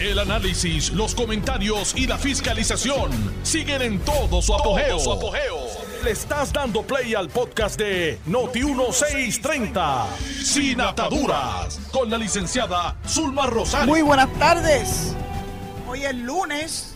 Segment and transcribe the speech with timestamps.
[0.00, 3.10] El análisis, los comentarios y la fiscalización
[3.42, 5.00] siguen en todo su apogeo.
[6.04, 10.06] Le estás dando play al podcast de Noti1630,
[10.44, 13.88] Sin Ataduras, con la licenciada Zulma Rosario.
[13.88, 15.16] Muy buenas tardes.
[15.88, 16.94] Hoy es lunes,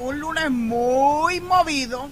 [0.00, 2.08] un lunes muy movido.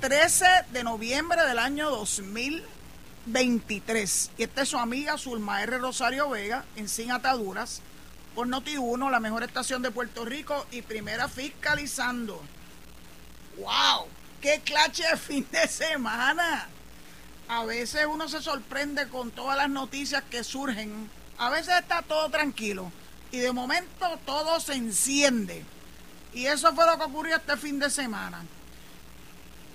[0.00, 4.30] 13 de noviembre del año 2023.
[4.38, 5.78] Y esta es su amiga Zulma R.
[5.78, 7.80] Rosario Vega en Sin Ataduras
[8.34, 12.40] por Noti1, la mejor estación de Puerto Rico y primera fiscalizando.
[13.58, 14.06] ¡Wow!
[14.40, 16.68] ¡Qué clase de fin de semana!
[17.48, 21.10] A veces uno se sorprende con todas las noticias que surgen.
[21.36, 22.92] A veces está todo tranquilo
[23.32, 25.64] y de momento todo se enciende.
[26.32, 28.44] Y eso fue lo que ocurrió este fin de semana.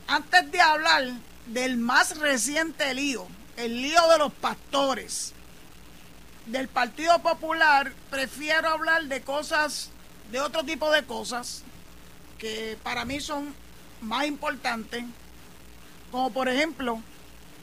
[0.07, 1.03] Antes de hablar
[1.47, 3.27] del más reciente lío,
[3.57, 5.33] el lío de los pastores,
[6.45, 9.89] del Partido Popular, prefiero hablar de cosas,
[10.31, 11.63] de otro tipo de cosas,
[12.37, 13.53] que para mí son
[14.01, 15.03] más importantes,
[16.11, 17.01] como por ejemplo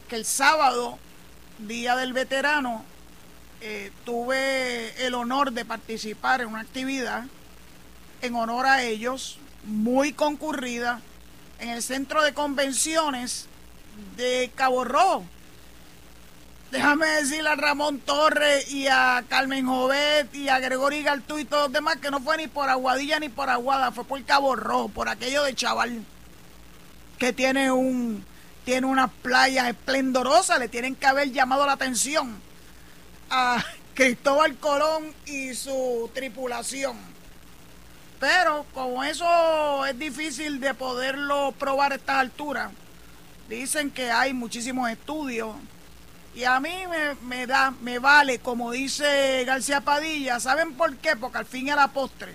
[0.09, 0.99] que el sábado,
[1.59, 2.85] Día del Veterano,
[3.61, 7.25] eh, tuve el honor de participar en una actividad
[8.21, 11.01] en honor a ellos, muy concurrida,
[11.61, 13.47] en el centro de convenciones
[14.17, 15.25] de Cabo Rojo
[16.73, 21.65] déjame decirle a Ramón Torres y a Carmen Jovet y a Gregorio Galtú y todos
[21.65, 24.89] los demás que no fue ni por Aguadilla ni por Aguada, fue por Cabo Rojo,
[24.89, 26.03] por aquello de chaval
[27.19, 28.25] que tiene un
[28.65, 32.41] tiene unas playas esplendorosas, le tienen que haber llamado la atención
[33.29, 33.63] a
[33.95, 36.97] Cristóbal Colón y su tripulación.
[38.19, 42.71] Pero como eso es difícil de poderlo probar a estas alturas,
[43.49, 45.55] dicen que hay muchísimos estudios
[46.35, 46.75] y a mí
[47.23, 51.15] me, da, me vale, como dice García Padilla, ¿saben por qué?
[51.15, 52.33] Porque al fin y a la postre,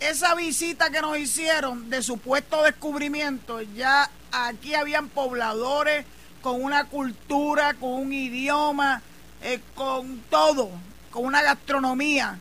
[0.00, 6.06] esa visita que nos hicieron de supuesto descubrimiento, ya aquí habían pobladores
[6.40, 9.02] con una cultura, con un idioma,
[9.42, 10.70] eh, con todo,
[11.10, 12.38] con una gastronomía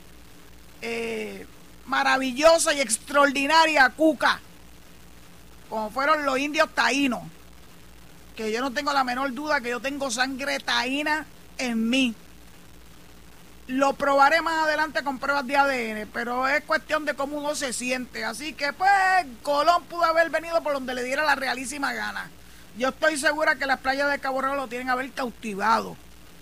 [0.81, 1.45] eh,
[1.85, 4.39] maravillosa y extraordinaria, cuca,
[5.69, 7.23] como fueron los indios taínos
[8.37, 11.25] que yo no tengo la menor duda que yo tengo sangre taína
[11.57, 12.13] en mí.
[13.65, 17.73] Lo probaré más adelante con pruebas de ADN, pero es cuestión de cómo uno se
[17.73, 18.23] siente.
[18.23, 18.89] Así que, pues,
[19.41, 22.29] Colón pudo haber venido por donde le diera la realísima gana.
[22.77, 25.97] Yo estoy segura que las playas de Cabo Rojo lo tienen a haber cautivado.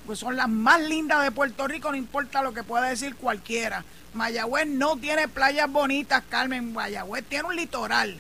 [0.06, 3.86] Pues son las más lindas de Puerto Rico, no importa lo que pueda decir cualquiera.
[4.14, 6.74] Mayagüez no tiene playas bonitas, Carmen.
[6.74, 8.20] Mayagüez tiene un litoral.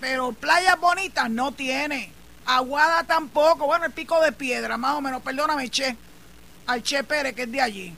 [0.00, 2.12] Pero playas bonitas no tiene.
[2.46, 5.96] Aguada tampoco, bueno, el pico de piedra, más o menos, perdóname, Che,
[6.66, 7.96] al Che Pérez, que es de allí.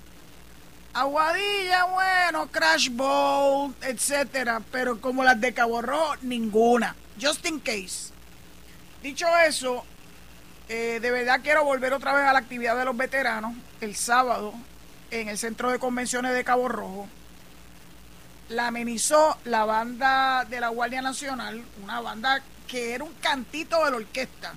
[0.94, 6.96] Aguadilla, bueno, Crash Bowl, etcétera, pero como las de Cabo Rojo, ninguna.
[7.20, 8.12] Just in case.
[9.02, 9.84] Dicho eso,
[10.68, 14.54] eh, de verdad quiero volver otra vez a la actividad de los veteranos el sábado
[15.10, 17.08] en el Centro de Convenciones de Cabo Rojo.
[18.48, 23.90] La amenizó la banda de la Guardia Nacional, una banda que era un cantito de
[23.90, 24.54] la orquesta,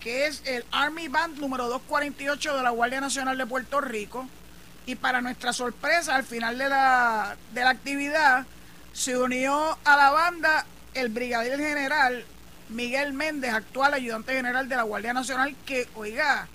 [0.00, 4.28] que es el Army Band número 248 de la Guardia Nacional de Puerto Rico.
[4.86, 8.46] Y para nuestra sorpresa, al final de la, de la actividad,
[8.92, 12.24] se unió a la banda el brigadier general
[12.68, 16.48] Miguel Méndez, actual ayudante general de la Guardia Nacional, que, oiga,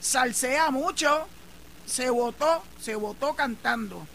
[0.00, 1.26] salsea mucho,
[1.86, 4.06] se votó, se votó cantando.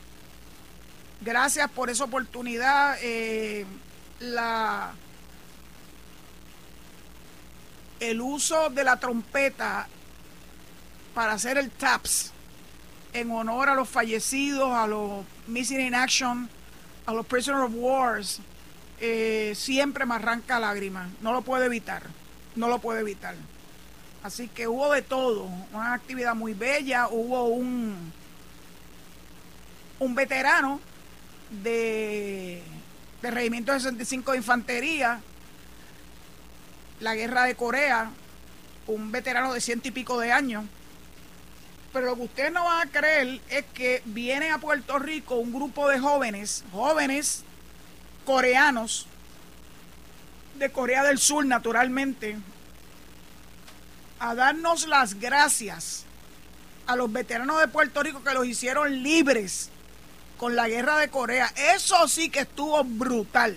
[1.21, 2.97] Gracias por esa oportunidad.
[3.01, 3.65] Eh,
[4.19, 4.93] la
[7.99, 9.87] el uso de la trompeta
[11.13, 12.31] para hacer el TAPS
[13.13, 16.49] en honor a los fallecidos, a los Missing in Action,
[17.05, 18.39] a los Prisoners of Wars,
[18.99, 21.09] eh, siempre me arranca lágrimas.
[21.21, 22.03] No lo puedo evitar,
[22.55, 23.35] no lo puedo evitar.
[24.23, 28.11] Así que hubo de todo, una actividad muy bella, hubo un,
[29.99, 30.79] un veterano
[31.63, 32.61] de,
[33.21, 35.21] de Regimiento 65 de Infantería
[36.99, 38.11] la guerra de Corea,
[38.87, 40.65] un veterano de ciento y pico de años.
[41.93, 45.53] Pero lo que ustedes no van a creer es que viene a Puerto Rico un
[45.53, 47.43] grupo de jóvenes, jóvenes
[48.25, 49.07] coreanos,
[50.55, 52.37] de Corea del Sur naturalmente,
[54.19, 56.03] a darnos las gracias
[56.87, 59.69] a los veteranos de Puerto Rico que los hicieron libres
[60.37, 61.51] con la guerra de Corea.
[61.75, 63.55] Eso sí que estuvo brutal.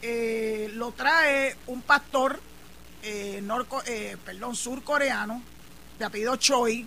[0.00, 2.40] Eh, lo trae un pastor
[3.02, 5.42] eh, norco, eh, perdón, surcoreano
[5.98, 6.86] de apellido Choi.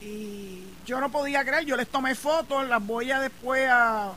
[0.00, 4.14] Y yo no podía creer, yo les tomé fotos, las voy a después a,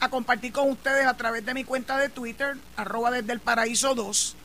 [0.00, 3.94] a compartir con ustedes a través de mi cuenta de Twitter, arroba desde el paraíso
[3.94, 4.36] 2,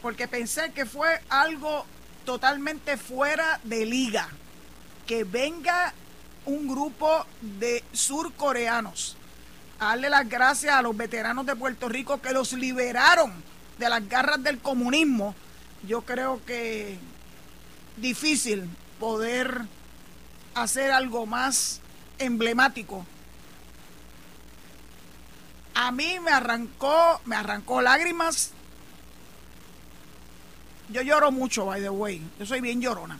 [0.00, 1.84] porque pensé que fue algo
[2.24, 4.28] totalmente fuera de liga.
[5.06, 5.92] Que venga
[6.44, 9.17] un grupo de surcoreanos
[9.78, 13.32] a darle las gracias a los veteranos de Puerto Rico que los liberaron
[13.78, 15.34] de las garras del comunismo.
[15.86, 16.98] Yo creo que
[17.96, 19.62] difícil poder
[20.54, 21.80] hacer algo más
[22.18, 23.06] emblemático.
[25.74, 28.50] A mí me arrancó, me arrancó lágrimas.
[30.88, 32.20] Yo lloro mucho, by the way.
[32.38, 33.18] Yo soy bien llorona.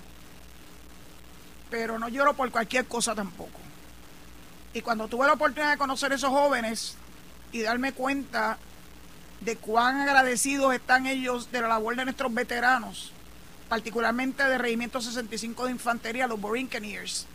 [1.70, 3.60] Pero no lloro por cualquier cosa tampoco.
[4.78, 6.94] Y cuando tuve la oportunidad de conocer a esos jóvenes
[7.50, 8.58] y darme cuenta
[9.40, 13.10] de cuán agradecidos están ellos de la labor de nuestros veteranos,
[13.69, 17.26] particularmente de Regimiento 65 de Infantería, los Borinqueniers.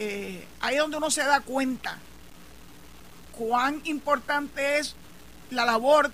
[0.00, 1.98] Eh, ahí es donde uno se da cuenta
[3.30, 4.96] cuán importante es
[5.50, 6.10] la labor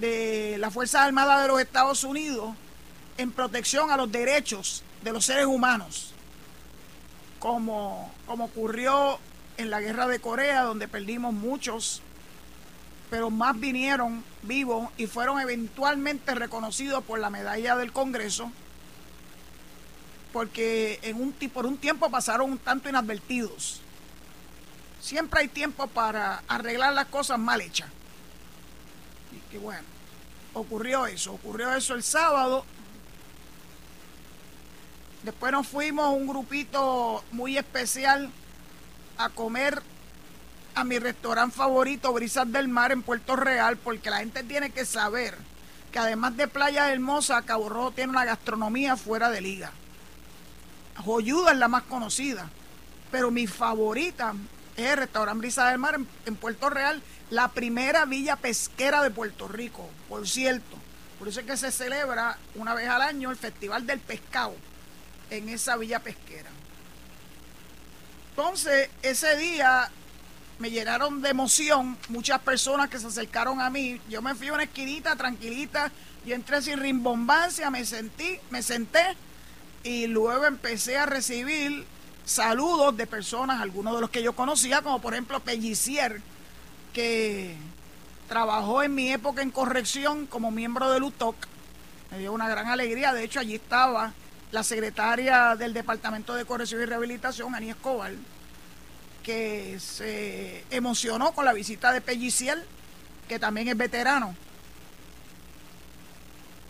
[0.00, 2.54] de las Fuerzas Armadas de los Estados Unidos
[3.16, 6.12] en protección a los derechos de los seres humanos,
[7.38, 9.18] como, como ocurrió
[9.60, 12.02] en la guerra de Corea, donde perdimos muchos,
[13.10, 18.50] pero más vinieron vivos y fueron eventualmente reconocidos por la medalla del Congreso
[20.32, 23.80] porque en un, por un tiempo pasaron un tanto inadvertidos.
[25.00, 27.88] Siempre hay tiempo para arreglar las cosas mal hechas.
[29.32, 29.82] Y que bueno,
[30.54, 32.64] ocurrió eso, ocurrió eso el sábado.
[35.22, 38.30] Después nos fuimos un grupito muy especial
[39.24, 39.82] a comer
[40.74, 44.86] a mi restaurante favorito, Brisas del Mar, en Puerto Real, porque la gente tiene que
[44.86, 45.36] saber
[45.92, 49.72] que además de Playa Hermosa, Cabo Rojo tiene una gastronomía fuera de liga.
[50.96, 52.48] Joyuda es la más conocida,
[53.10, 54.34] pero mi favorita
[54.76, 59.48] es el restaurante Brisa del Mar en, Puerto Real, la primera villa pesquera de Puerto
[59.48, 60.76] Rico, por cierto.
[61.18, 64.54] Por eso es que se celebra una vez al año el Festival del Pescado
[65.28, 66.48] en esa villa pesquera.
[68.30, 69.90] Entonces, ese día
[70.58, 74.00] me llenaron de emoción muchas personas que se acercaron a mí.
[74.08, 75.90] Yo me fui a una esquinita tranquilita,
[76.24, 79.16] y entré sin rimbombancia, me sentí, me senté
[79.82, 81.86] y luego empecé a recibir
[82.24, 86.20] saludos de personas, algunos de los que yo conocía, como por ejemplo Pellicier,
[86.92, 87.56] que
[88.28, 91.34] trabajó en mi época en corrección como miembro del UTOC.
[92.10, 94.12] Me dio una gran alegría, de hecho allí estaba
[94.52, 98.12] la secretaria del Departamento de Corrección y Rehabilitación, Ani Escobar,
[99.22, 102.64] que se emocionó con la visita de Pellicier,
[103.28, 104.34] que también es veterano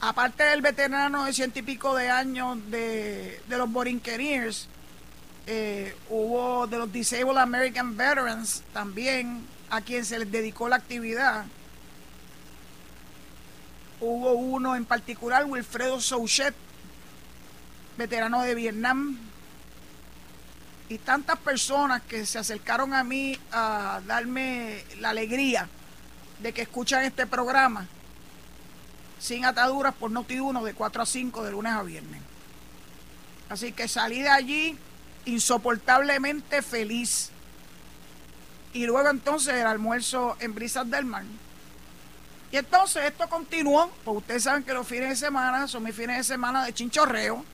[0.00, 4.66] aparte del veterano de ciento y pico de años de, los Borinqueniers,
[5.46, 11.44] eh, hubo de los Disabled American Veterans también, a quien se les dedicó la actividad.
[14.00, 16.54] Hubo uno en particular, Wilfredo Souchet,
[18.00, 19.18] veterano de Vietnam.
[20.88, 25.68] Y tantas personas que se acercaron a mí a darme la alegría
[26.40, 27.86] de que escuchan este programa
[29.18, 32.22] sin ataduras por Noti 1 de 4 a 5 de lunes a viernes.
[33.50, 34.78] Así que salí de allí
[35.26, 37.30] insoportablemente feliz.
[38.72, 41.24] Y luego entonces el almuerzo en Brisas del Mar.
[42.50, 46.16] Y entonces esto continuó, porque ustedes saben que los fines de semana son mis fines
[46.16, 47.44] de semana de chinchorreo,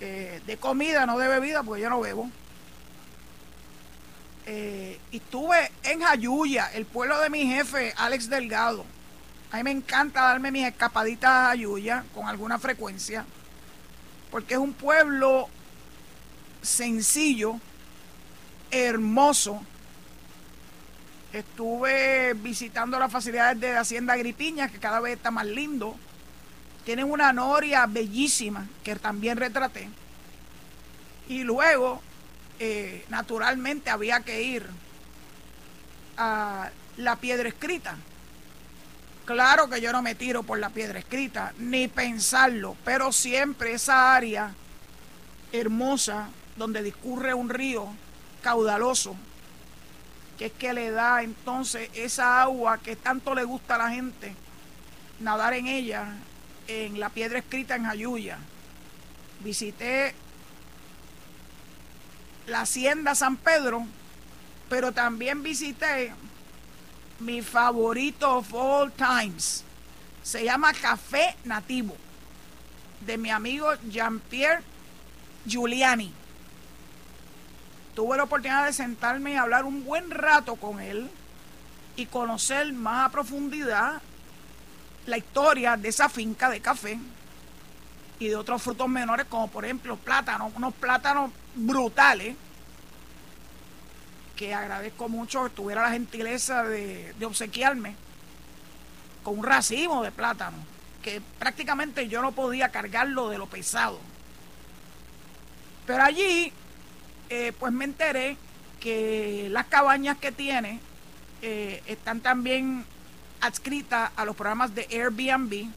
[0.00, 2.30] eh, de comida, no de bebida, porque yo no bebo.
[4.46, 8.84] Eh, y estuve en Jayuya, el pueblo de mi jefe, Alex Delgado
[9.50, 13.24] a mí me encanta darme mis escapaditas a Ayuya con alguna frecuencia,
[14.30, 15.48] porque es un pueblo
[16.60, 17.58] sencillo,
[18.70, 19.62] hermoso.
[21.32, 25.96] Estuve visitando las facilidades de Hacienda Agripiña, que cada vez está más lindo.
[26.88, 29.90] Tienen una noria bellísima, que también retraté.
[31.28, 32.00] Y luego,
[32.58, 34.66] eh, naturalmente, había que ir
[36.16, 37.94] a la piedra escrita
[39.26, 44.16] Claro que yo no me tiro por la piedra escrita, ni pensarlo, pero siempre esa
[44.16, 44.54] área
[45.52, 47.86] hermosa donde discurre un río
[48.40, 49.14] caudaloso,
[50.38, 54.34] que es que le da entonces esa agua que tanto le gusta a la gente,
[55.20, 56.14] nadar en ella,
[56.68, 58.38] en la piedra escrita en Jayuya.
[59.40, 60.14] Visité
[62.46, 63.86] la hacienda San Pedro,
[64.68, 66.12] pero también visité
[67.20, 69.64] mi favorito of all times.
[70.22, 71.96] Se llama Café Nativo,
[73.00, 74.62] de mi amigo Jean-Pierre
[75.46, 76.12] Giuliani.
[77.94, 81.10] Tuve la oportunidad de sentarme y hablar un buen rato con él
[81.96, 84.02] y conocer más a profundidad
[85.08, 86.98] la historia de esa finca de café
[88.18, 92.36] y de otros frutos menores como por ejemplo plátanos, unos plátanos brutales
[94.36, 97.96] que agradezco mucho que tuviera la gentileza de, obsequiarme
[99.22, 100.58] con un racimo de plátano
[101.02, 103.98] que prácticamente yo no podía cargarlo de lo pesado.
[105.86, 106.52] Pero allí,
[107.30, 108.36] eh, pues me enteré
[108.80, 110.80] que las cabañas que tiene
[111.40, 112.84] eh, están también
[113.40, 115.70] adscritas a los programas de Airbnb.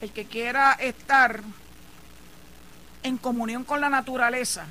[0.00, 1.42] El que quiera estar
[3.02, 4.66] en comunión con la naturaleza,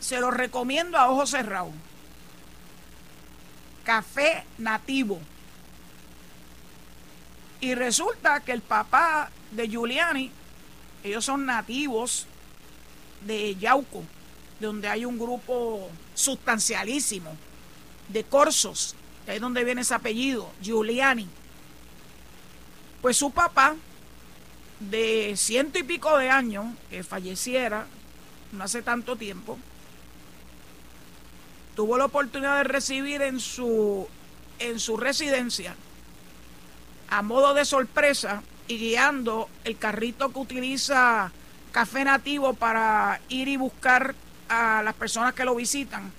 [0.00, 1.72] se lo recomiendo a ojos cerrados.
[3.84, 5.20] Café nativo.
[7.60, 10.30] Y resulta que el papá de Giuliani,
[11.02, 12.26] ellos son nativos
[13.22, 14.04] de Yauco,
[14.60, 17.36] donde hay un grupo sustancialísimo
[18.08, 18.94] de corsos,
[19.30, 21.28] que es donde viene ese apellido, Giuliani.
[23.00, 23.76] Pues su papá,
[24.80, 27.86] de ciento y pico de años, que falleciera
[28.50, 29.56] no hace tanto tiempo,
[31.76, 34.08] tuvo la oportunidad de recibir en su,
[34.58, 35.76] en su residencia,
[37.08, 41.30] a modo de sorpresa, y guiando el carrito que utiliza
[41.70, 44.16] Café Nativo para ir y buscar
[44.48, 46.12] a las personas que lo visitan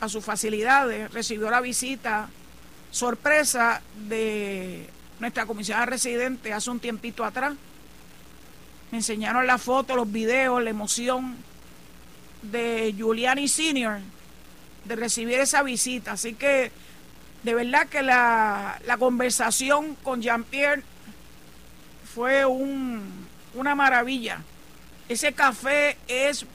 [0.00, 1.12] a sus facilidades.
[1.12, 2.28] Recibió la visita
[2.90, 7.54] sorpresa de nuestra comisionada residente hace un tiempito atrás.
[8.90, 11.36] Me enseñaron la foto, los videos, la emoción
[12.42, 13.98] de Giuliani Senior
[14.84, 16.12] de recibir esa visita.
[16.12, 16.70] Así que
[17.42, 20.82] de verdad que la, la conversación con Jean-Pierre
[22.14, 24.42] fue un, una maravilla.
[25.08, 26.46] Ese café es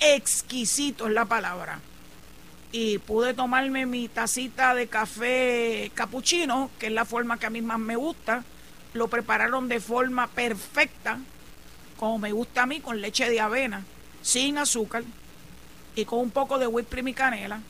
[0.00, 1.80] exquisito, es la palabra.
[2.70, 7.62] Y pude tomarme mi tacita de café capuchino, que es la forma que a mí
[7.62, 8.44] más me gusta.
[8.92, 11.18] Lo prepararon de forma perfecta,
[11.96, 13.84] como me gusta a mí, con leche de avena,
[14.22, 15.04] sin azúcar
[15.94, 17.60] y con un poco de whipped y canela.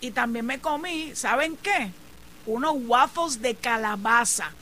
[0.00, 1.90] Y también me comí, ¿saben qué?
[2.46, 4.52] Unos waffles de calabaza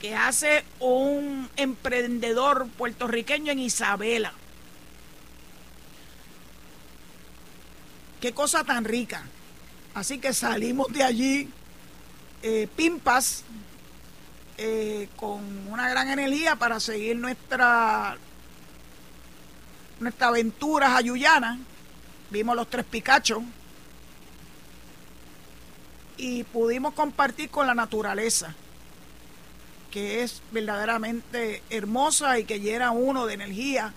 [0.00, 4.32] que hace un emprendedor puertorriqueño en Isabela.
[8.24, 9.22] Qué cosa tan rica.
[9.92, 11.50] Así que salimos de allí,
[12.42, 13.44] eh, pimpas,
[14.56, 18.16] eh, con una gran energía para seguir nuestra,
[20.00, 21.58] nuestra aventura ayuyana.
[22.30, 23.42] Vimos los tres Picachos
[26.16, 28.54] y pudimos compartir con la naturaleza
[29.90, 33.92] que es verdaderamente hermosa y que llena uno de energía.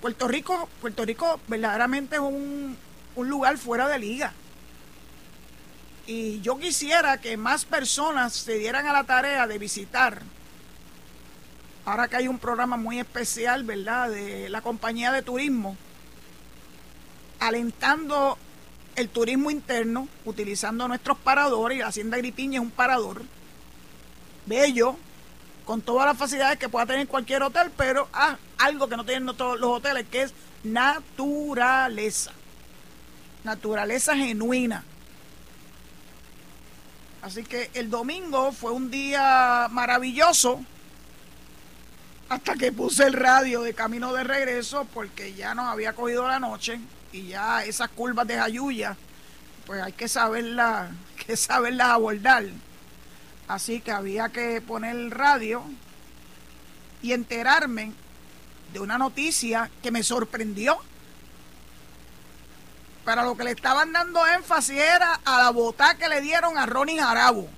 [0.00, 2.78] Puerto Rico, Puerto Rico verdaderamente es un,
[3.16, 4.32] un lugar fuera de liga.
[6.06, 10.22] Y yo quisiera que más personas se dieran a la tarea de visitar.
[11.84, 15.76] Ahora que hay un programa muy especial, ¿verdad?, de la compañía de turismo,
[17.40, 18.38] alentando
[18.94, 23.22] el turismo interno, utilizando nuestros paradores, y la Hacienda Gripiña es un parador
[24.46, 24.96] bello,
[25.64, 29.36] con todas las facilidades que pueda tener cualquier hotel, pero ah, algo que no tienen
[29.36, 32.32] todos los hoteles, que es naturaleza.
[33.46, 34.82] Naturaleza genuina.
[37.22, 40.64] Así que el domingo fue un día maravilloso
[42.28, 46.40] hasta que puse el radio de camino de regreso porque ya nos había cogido la
[46.40, 46.80] noche
[47.12, 48.96] y ya esas curvas de Jayuya,
[49.64, 50.90] pues hay que saberlas,
[51.26, 52.46] que saberlas abordar.
[53.46, 55.62] Así que había que poner el radio
[57.00, 57.92] y enterarme
[58.72, 60.80] de una noticia que me sorprendió.
[63.06, 66.66] Pero lo que le estaban dando énfasis era a la bota que le dieron a
[66.66, 67.48] Ronnie Jarabo.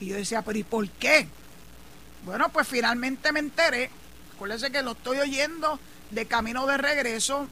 [0.00, 1.28] Y yo decía, pero ¿y por qué?
[2.24, 3.88] Bueno, pues finalmente me enteré.
[4.34, 5.78] Acuérdense que lo estoy oyendo
[6.10, 7.46] de camino de regreso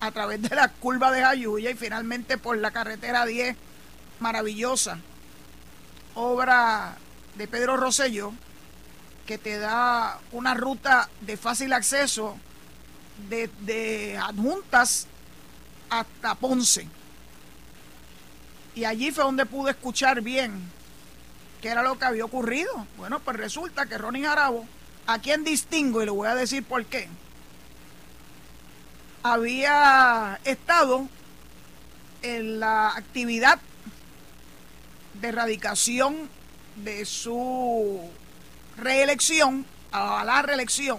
[0.00, 3.56] a través de la curva de Jayuya y finalmente por la carretera 10,
[4.20, 4.98] maravillosa
[6.14, 6.96] obra
[7.36, 8.32] de Pedro Rosselló
[9.26, 12.38] que te da una ruta de fácil acceso
[13.28, 15.06] de, adjuntas
[15.90, 16.86] hasta Ponce.
[18.74, 20.70] Y allí fue donde pude escuchar bien
[21.60, 22.86] qué era lo que había ocurrido.
[22.96, 24.66] Bueno, pues resulta que Ronnie Jarabo,
[25.06, 27.08] a quien distingo y le voy a decir por qué,
[29.22, 31.08] había estado
[32.22, 33.58] en la actividad
[35.14, 36.28] de erradicación
[36.76, 38.08] de su
[38.76, 40.98] reelección a la reelección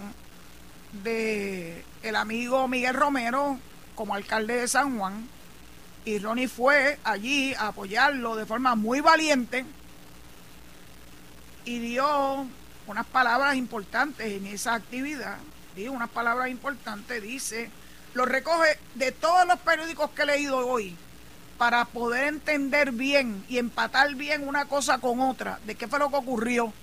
[0.92, 3.60] de el amigo Miguel Romero
[3.96, 5.28] como alcalde de San Juan.
[6.06, 9.66] Y Ronnie fue allí a apoyarlo de forma muy valiente
[11.66, 12.48] y dio
[12.88, 15.38] unas palabras importantes en esa actividad,
[15.76, 17.70] dijo unas palabras importantes, dice,
[18.14, 20.96] lo recoge de todos los periódicos que he leído hoy
[21.58, 26.10] para poder entender bien y empatar bien una cosa con otra de qué fue lo
[26.10, 26.74] que ocurrió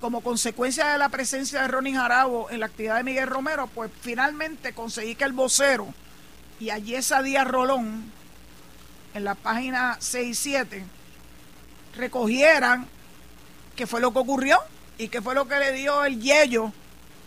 [0.00, 3.90] como consecuencia de la presencia de Ronnie Jarabo en la actividad de Miguel Romero, pues
[4.00, 5.92] finalmente conseguí que el vocero
[6.60, 8.10] y allí esa Díaz Rolón,
[9.14, 10.84] en la página 6 y 7,
[11.96, 12.86] recogieran
[13.76, 14.58] qué fue lo que ocurrió
[14.98, 16.72] y qué fue lo que le dio el yello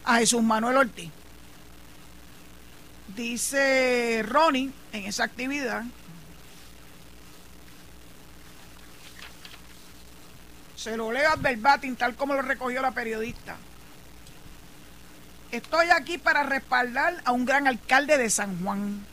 [0.04, 1.12] a Jesús Manuel Ortiz.
[3.16, 5.84] Dice Ronnie en esa actividad
[10.82, 13.56] Se lo leo al verbatim, tal como lo recogió la periodista.
[15.52, 19.06] Estoy aquí para respaldar a un gran alcalde de San Juan.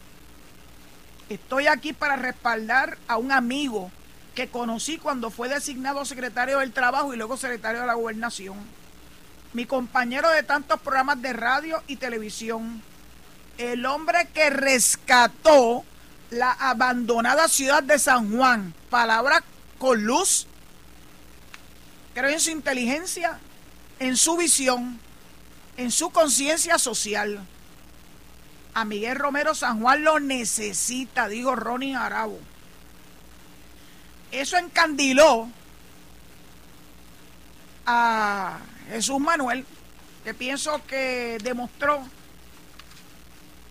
[1.28, 3.90] Estoy aquí para respaldar a un amigo
[4.34, 8.56] que conocí cuando fue designado secretario del Trabajo y luego secretario de la Gobernación.
[9.52, 12.82] Mi compañero de tantos programas de radio y televisión.
[13.58, 15.84] El hombre que rescató
[16.30, 18.72] la abandonada ciudad de San Juan.
[18.88, 19.44] Palabra
[19.78, 20.46] con luz
[22.18, 23.38] creo en su inteligencia,
[24.00, 24.98] en su visión,
[25.76, 27.46] en su conciencia social.
[28.74, 32.40] A Miguel Romero San Juan lo necesita, dijo Ronnie Arabo.
[34.32, 35.48] Eso encandiló
[37.86, 38.58] a
[38.88, 39.64] Jesús Manuel,
[40.24, 42.04] que pienso que demostró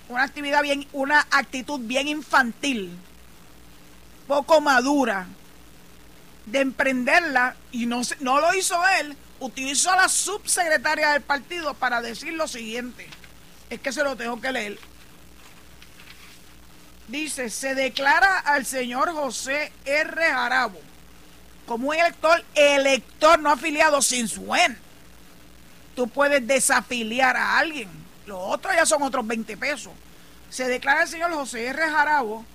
[0.08, 2.98] una actividad bien, una actitud bien infantil,
[4.25, 5.27] poco madura,
[6.48, 12.01] de emprenderla y no, no lo hizo él, utilizó a la subsecretaria del partido para
[12.01, 13.08] decir lo siguiente.
[13.70, 14.80] Es que se lo tengo que leer.
[17.07, 20.31] Dice, se declara al señor José R.
[20.31, 20.79] Jarabo
[21.68, 24.48] como un elector, elector no afiliado sin su
[25.96, 27.90] Tú puedes desafiliar a alguien.
[28.25, 29.92] Los otros ya son otros 20 pesos.
[30.50, 31.90] Se declara el señor José R.
[31.90, 32.46] Jarabo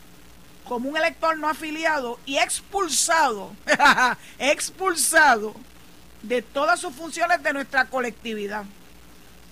[0.68, 3.54] como un elector no afiliado y expulsado,
[4.38, 5.54] expulsado
[6.22, 8.64] de todas sus funciones de nuestra colectividad.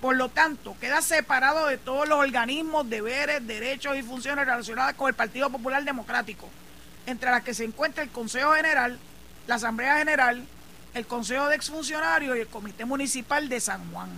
[0.01, 5.09] Por lo tanto, queda separado de todos los organismos, deberes, derechos y funciones relacionadas con
[5.09, 6.49] el Partido Popular Democrático,
[7.07, 8.99] entre las que se encuentra el Consejo General,
[9.46, 10.42] la Asamblea General,
[10.94, 14.09] el Consejo de Exfuncionarios y el Comité Municipal de San Juan.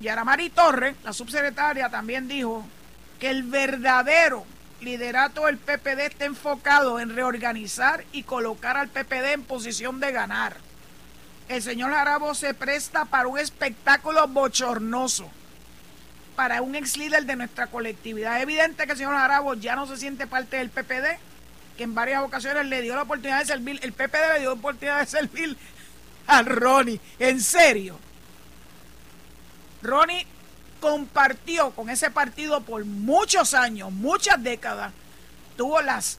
[0.00, 2.64] Yaramari Torres, la subsecretaria, también dijo
[3.18, 4.46] que el verdadero
[4.80, 10.56] liderato del PPD está enfocado en reorganizar y colocar al PPD en posición de ganar.
[11.48, 15.30] El señor Jarabo se presta para un espectáculo bochornoso,
[16.34, 18.36] para un ex líder de nuestra colectividad.
[18.36, 21.18] Es evidente que el señor Jarabo ya no se siente parte del PPD,
[21.76, 24.54] que en varias ocasiones le dio la oportunidad de servir, el PPD le dio la
[24.54, 25.56] oportunidad de servir
[26.26, 27.00] a Ronnie.
[27.18, 27.98] En serio.
[29.82, 30.26] Ronnie
[30.86, 34.92] compartió con ese partido por muchos años, muchas décadas,
[35.56, 36.18] tuvo las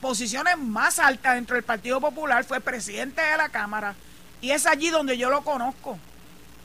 [0.00, 3.94] posiciones más altas dentro del Partido Popular, fue presidente de la Cámara
[4.40, 5.98] y es allí donde yo lo conozco,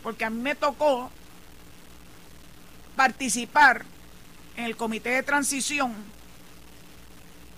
[0.03, 1.12] porque a mí me tocó
[2.95, 3.84] participar
[4.56, 5.93] en el comité de transición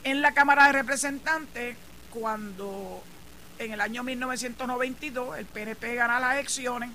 [0.04, 1.78] en la Cámara de Representantes
[2.10, 3.04] cuando
[3.60, 6.90] en el año 1992 el PNP gana las elecciones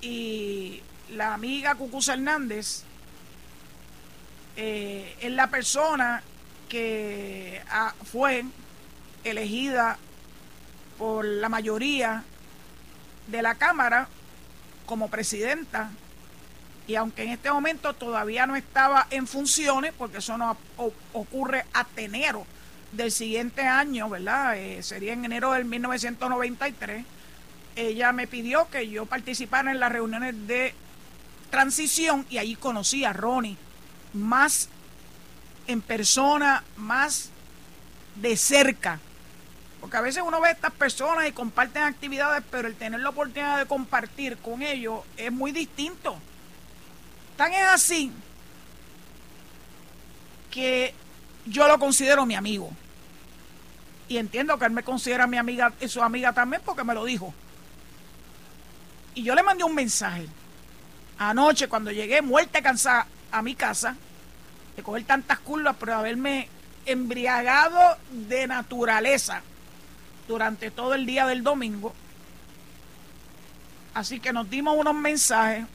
[0.00, 0.80] y
[1.12, 2.82] la amiga Cucuza Hernández
[4.56, 6.22] eh, es la persona
[6.68, 8.44] que ah, fue
[9.24, 9.98] elegida
[10.98, 12.24] por la mayoría
[13.26, 14.08] de la Cámara
[14.86, 15.90] como presidenta
[16.86, 20.56] y aunque en este momento todavía no estaba en funciones, porque eso no
[21.12, 22.44] ocurre a enero
[22.90, 24.56] del siguiente año, ¿verdad?
[24.58, 27.04] Eh, sería en enero del 1993,
[27.76, 30.74] ella me pidió que yo participara en las reuniones de
[31.52, 33.58] transición y ahí conocí a Ronnie
[34.14, 34.70] más
[35.66, 37.28] en persona, más
[38.16, 38.98] de cerca.
[39.78, 43.10] Porque a veces uno ve a estas personas y comparten actividades, pero el tener la
[43.10, 46.16] oportunidad de compartir con ellos es muy distinto.
[47.36, 48.10] Tan es así
[50.50, 50.94] que
[51.44, 52.70] yo lo considero mi amigo.
[54.08, 57.34] Y entiendo que él me considera mi amiga su amiga también porque me lo dijo.
[59.14, 60.26] Y yo le mandé un mensaje
[61.30, 63.96] anoche cuando llegué muerta cansada a mi casa,
[64.76, 66.48] de coger tantas curvas, pero haberme
[66.86, 69.42] embriagado de naturaleza
[70.28, 71.94] durante todo el día del domingo,
[73.94, 75.66] Así que nos dimos unos mensajes.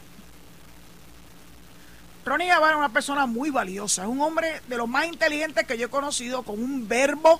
[2.25, 5.77] Ronnie Guevara es una persona muy valiosa, es un hombre de los más inteligentes que
[5.77, 7.39] yo he conocido, con un verbo,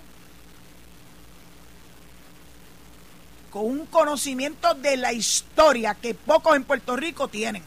[3.50, 7.64] con un conocimiento de la historia que pocos en Puerto Rico tienen.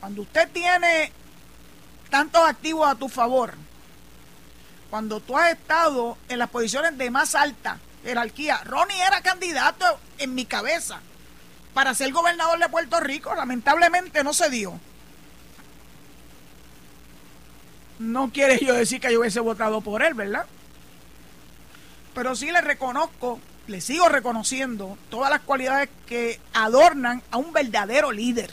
[0.00, 1.12] Cuando usted tiene
[2.08, 3.54] tantos activos a tu favor,
[4.88, 9.84] cuando tú has estado en las posiciones de más alta jerarquía, Ronnie era candidato
[10.18, 11.00] en mi cabeza
[11.74, 14.78] para ser gobernador de Puerto Rico, lamentablemente no se dio.
[17.98, 20.46] No quiere yo decir que yo hubiese votado por él, ¿verdad?
[22.14, 28.10] Pero sí le reconozco, le sigo reconociendo todas las cualidades que adornan a un verdadero
[28.10, 28.52] líder.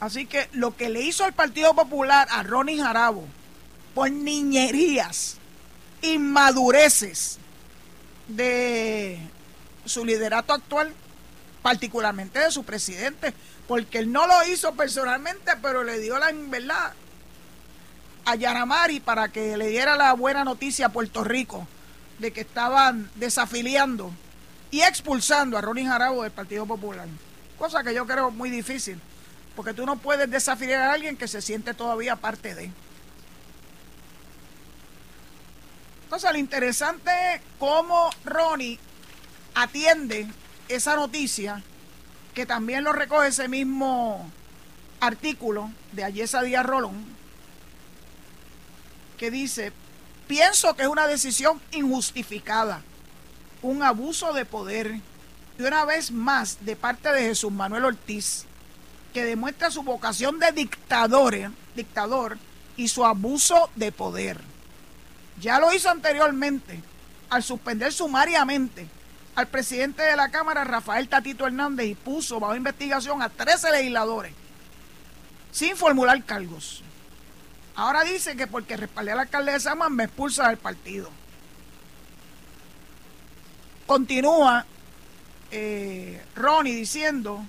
[0.00, 3.26] Así que lo que le hizo al Partido Popular a Ronnie Jarabo
[3.94, 5.36] por niñerías,
[6.00, 7.38] inmadureces
[8.26, 9.20] de
[9.84, 10.94] su liderato actual,
[11.60, 13.34] particularmente de su presidente,
[13.68, 16.94] porque él no lo hizo personalmente, pero le dio la verdad
[18.24, 21.68] a Yaramari para que le diera la buena noticia a Puerto Rico
[22.18, 24.12] de que estaban desafiliando
[24.70, 27.06] y expulsando a Ronnie Jarabo del Partido Popular.
[27.58, 28.98] Cosa que yo creo muy difícil
[29.60, 32.70] porque tú no puedes desafiar a alguien que se siente todavía parte de.
[36.04, 38.78] Entonces, lo interesante es cómo Ronnie
[39.54, 40.26] atiende
[40.68, 41.62] esa noticia,
[42.32, 44.30] que también lo recoge ese mismo
[44.98, 47.04] artículo de Ayesa Díaz Rolón,
[49.18, 49.74] que dice,
[50.26, 52.80] pienso que es una decisión injustificada,
[53.60, 55.00] un abuso de poder,
[55.58, 58.46] y una vez más de parte de Jesús Manuel Ortiz,
[59.10, 61.50] que demuestra su vocación de dictador, ¿eh?
[61.74, 62.38] dictador
[62.76, 64.40] y su abuso de poder.
[65.40, 66.80] Ya lo hizo anteriormente
[67.28, 68.88] al suspender sumariamente
[69.34, 74.34] al presidente de la Cámara, Rafael Tatito Hernández, y puso bajo investigación a 13 legisladores
[75.52, 76.82] sin formular cargos.
[77.74, 81.10] Ahora dice que porque respaldé al alcalde de Saman me expulsa del partido.
[83.86, 84.66] Continúa
[85.50, 87.44] eh, Ronnie diciendo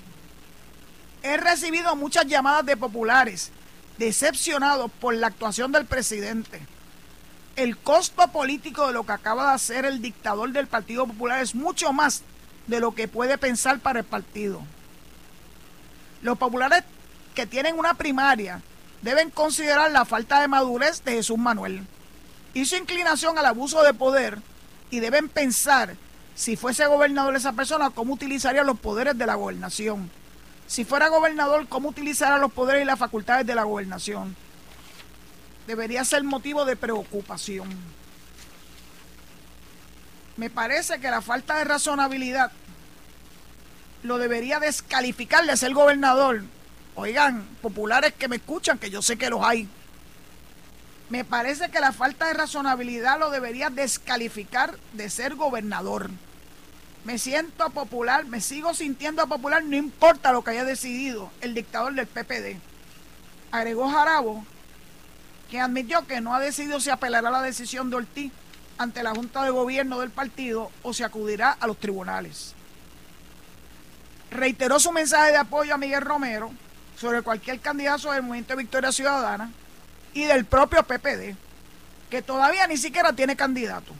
[1.23, 3.51] He recibido muchas llamadas de populares
[3.97, 6.59] decepcionados por la actuación del presidente.
[7.55, 11.53] El costo político de lo que acaba de hacer el dictador del Partido Popular es
[11.53, 12.23] mucho más
[12.65, 14.61] de lo que puede pensar para el partido.
[16.23, 16.83] Los populares
[17.35, 18.61] que tienen una primaria
[19.03, 21.85] deben considerar la falta de madurez de Jesús Manuel
[22.53, 24.39] y su inclinación al abuso de poder
[24.89, 25.95] y deben pensar
[26.33, 30.09] si fuese gobernador esa persona cómo utilizaría los poderes de la gobernación
[30.71, 34.37] si fuera gobernador, ¿cómo utilizara los poderes y las facultades de la gobernación?
[35.67, 37.67] Debería ser motivo de preocupación.
[40.37, 42.53] Me parece que la falta de razonabilidad
[44.03, 46.43] lo debería descalificar de ser gobernador.
[46.95, 49.67] Oigan, populares que me escuchan, que yo sé que los hay.
[51.09, 56.11] Me parece que la falta de razonabilidad lo debería descalificar de ser gobernador
[57.03, 61.93] me siento popular, me sigo sintiendo popular, no importa lo que haya decidido el dictador
[61.93, 62.59] del PPD.
[63.51, 64.45] Agregó Jarabo,
[65.49, 68.31] que admitió que no ha decidido si apelará a la decisión de Ortiz
[68.77, 72.53] ante la Junta de Gobierno del partido o si acudirá a los tribunales.
[74.29, 76.51] Reiteró su mensaje de apoyo a Miguel Romero
[76.97, 79.51] sobre cualquier candidato del Movimiento de Victoria Ciudadana
[80.13, 81.35] y del propio PPD,
[82.09, 83.93] que todavía ni siquiera tiene candidato.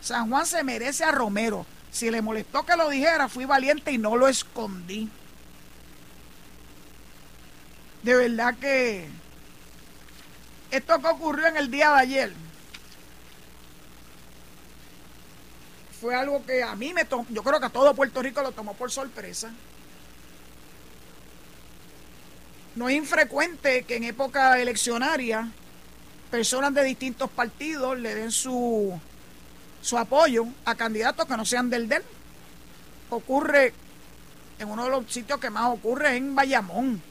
[0.00, 3.98] San Juan se merece a Romero, si le molestó que lo dijera, fui valiente y
[3.98, 5.08] no lo escondí.
[8.02, 9.08] De verdad que
[10.72, 12.32] esto que ocurrió en el día de ayer
[16.00, 18.50] fue algo que a mí me tomó, yo creo que a todo Puerto Rico lo
[18.50, 19.52] tomó por sorpresa.
[22.74, 25.48] No es infrecuente que en época eleccionaria
[26.28, 29.00] personas de distintos partidos le den su
[29.84, 32.02] su apoyo a candidatos que no sean del DEL.
[33.10, 33.74] Ocurre
[34.58, 37.02] en uno de los sitios que más ocurre en Bayamón.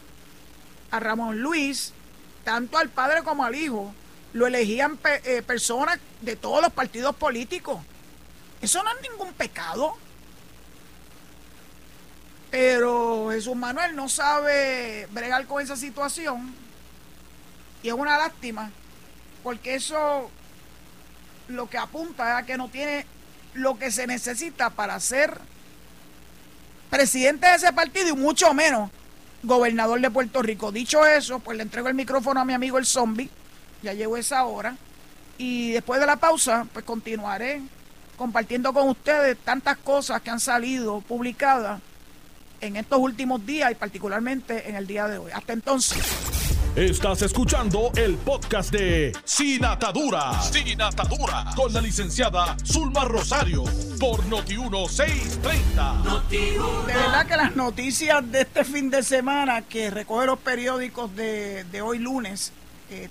[0.90, 1.94] A Ramón Luis,
[2.44, 3.94] tanto al padre como al hijo,
[4.34, 7.80] lo elegían eh, personas de todos los partidos políticos.
[8.60, 9.94] Eso no es ningún pecado.
[12.50, 16.56] Pero Jesús Manuel no sabe bregar con esa situación.
[17.84, 18.72] Y es una lástima,
[19.44, 20.32] porque eso
[21.48, 23.06] lo que apunta a que no tiene
[23.54, 25.38] lo que se necesita para ser
[26.90, 28.90] presidente de ese partido y mucho menos
[29.44, 30.72] gobernador de Puerto Rico.
[30.72, 33.30] Dicho eso, pues le entrego el micrófono a mi amigo el zombie,
[33.82, 34.76] ya llegó esa hora,
[35.38, 37.62] y después de la pausa, pues continuaré
[38.18, 41.82] compartiendo con ustedes tantas cosas que han salido publicadas
[42.62, 45.32] en estos últimos días y particularmente en el día de hoy.
[45.34, 46.43] Hasta entonces.
[46.76, 50.42] Estás escuchando el podcast de Sin Atadura.
[50.42, 51.46] Sin Atadura.
[51.56, 53.64] Con la licenciada Zulma Rosario.
[54.00, 56.30] Por Noti1630.
[56.30, 61.64] De verdad que las noticias de este fin de semana que recoge los periódicos de,
[61.84, 62.52] hoy lunes,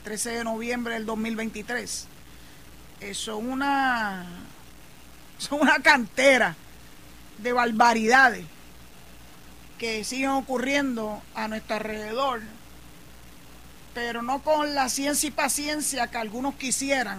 [0.03, 2.09] 13 eh, de noviembre del 2023,
[3.01, 4.27] eh, son una.
[5.38, 6.57] Son una cantera
[7.38, 8.44] de barbaridades
[9.79, 12.40] que siguen ocurriendo a nuestro alrededor
[13.94, 17.18] pero no con la ciencia y paciencia que algunos quisieran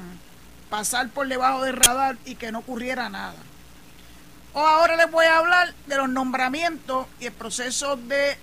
[0.69, 3.35] pasar por debajo del radar y que no ocurriera nada.
[4.53, 8.37] O ahora les voy a hablar de los nombramientos y el proceso de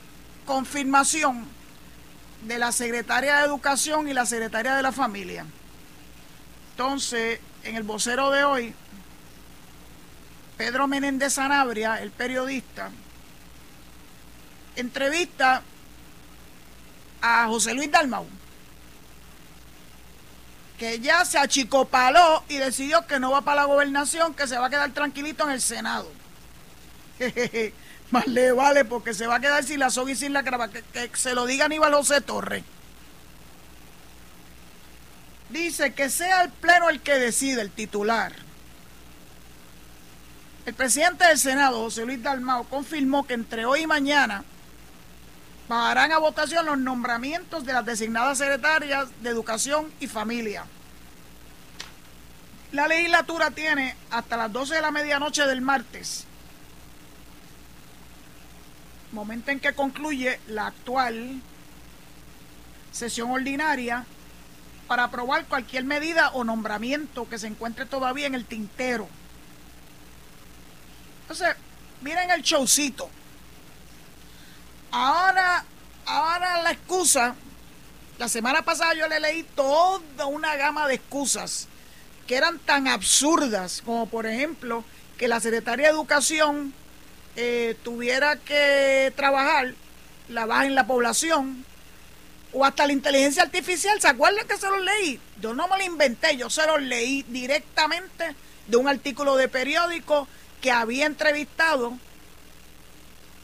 [0.46, 1.46] confirmación
[2.42, 5.44] de la secretaria de Educación y la secretaria de la Familia.
[6.72, 8.74] Entonces, en el vocero de hoy,
[10.56, 12.90] Pedro Menéndez Sanabria, el periodista,
[14.76, 15.62] entrevista
[17.20, 18.26] a José Luis Dalmau,
[20.78, 24.66] que ya se achicopaló y decidió que no va para la gobernación, que se va
[24.66, 26.10] a quedar tranquilito en el Senado.
[28.10, 30.68] Más le vale porque se va a quedar sin la soga y sin la crava.
[30.68, 32.64] Que, se lo diga Aníbal José Torres.
[35.50, 38.32] Dice que sea el pleno el que decide, el titular.
[40.66, 44.44] El presidente del Senado, José Luis Dalmao, confirmó que entre hoy y mañana
[45.70, 50.64] bajarán a votación los nombramientos de las designadas secretarias de Educación y Familia.
[52.72, 56.24] La legislatura tiene hasta las 12 de la medianoche del martes,
[59.12, 61.40] momento en que concluye la actual
[62.90, 64.04] sesión ordinaria,
[64.88, 69.08] para aprobar cualquier medida o nombramiento que se encuentre todavía en el tintero.
[71.22, 71.54] Entonces,
[72.00, 73.08] miren el showcito.
[74.90, 75.64] Ahora,
[76.04, 77.36] ahora la excusa,
[78.18, 81.68] la semana pasada yo le leí toda una gama de excusas
[82.26, 84.84] que eran tan absurdas como por ejemplo
[85.16, 86.74] que la Secretaría de Educación
[87.36, 89.74] eh, tuviera que trabajar
[90.28, 91.64] la baja en la población
[92.52, 94.00] o hasta la inteligencia artificial.
[94.00, 95.20] ¿Se acuerdan que se los leí?
[95.40, 98.34] Yo no me lo inventé, yo se los leí directamente
[98.66, 100.26] de un artículo de periódico
[100.60, 101.96] que había entrevistado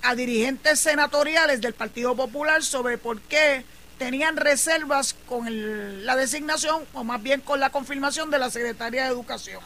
[0.06, 3.64] a dirigentes senatoriales del Partido Popular sobre por qué
[3.98, 9.08] tenían reservas con la designación o más bien con la confirmación de la Secretaría de
[9.08, 9.60] Educación.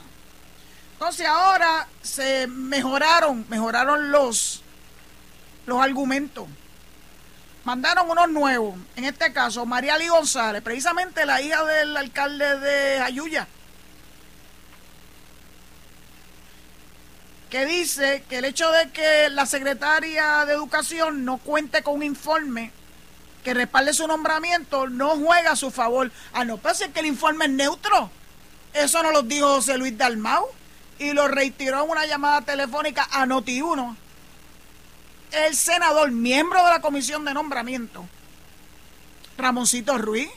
[0.95, 4.63] Entonces ahora se mejoraron, mejoraron los,
[5.67, 6.47] los argumentos.
[7.65, 13.01] Mandaron unos nuevos, en este caso María Lee González, precisamente la hija del alcalde de
[13.01, 13.47] Ayuya
[17.51, 22.03] que dice que el hecho de que la secretaria de Educación no cuente con un
[22.05, 22.71] informe
[23.43, 26.13] que respalde su nombramiento no juega a su favor.
[26.33, 28.11] Ah, no, pues que el informe es neutro.
[28.73, 30.47] Eso no lo dijo José Luis Dalmau
[31.01, 33.97] y lo reiteró en una llamada telefónica a Noti1.
[35.33, 38.07] El senador, miembro de la comisión de nombramiento,
[39.37, 40.31] Ramoncito Ruiz.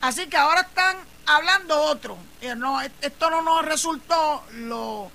[0.00, 2.16] Así que ahora están hablando otro.
[2.40, 5.12] Eh, no, esto no nos resultó lo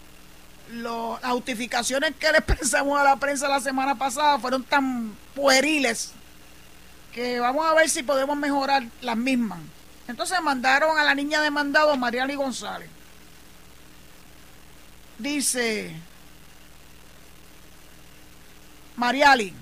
[0.71, 6.12] las justificaciones que le expresamos a la prensa la semana pasada fueron tan pueriles
[7.13, 9.60] que vamos a ver si podemos mejorar las mismas.
[10.08, 12.89] Entonces mandaron a la niña demandada, Mariali González.
[15.19, 15.95] Dice
[18.95, 19.54] Mariali,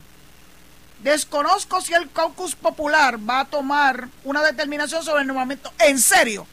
[1.04, 5.74] desconozco si el caucus popular va a tomar una determinación sobre el nombramiento.
[5.80, 6.48] ¿En serio?